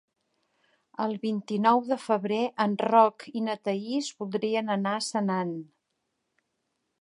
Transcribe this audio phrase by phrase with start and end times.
[1.03, 5.53] El vint-i-nou de febrer en Roc i na Thaís voldrien anar a Senan.